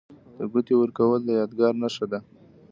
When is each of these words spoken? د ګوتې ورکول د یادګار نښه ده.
د 0.37 0.39
ګوتې 0.51 0.73
ورکول 0.77 1.19
د 1.25 1.29
یادګار 1.39 1.73
نښه 1.81 2.05
ده. 2.11 2.19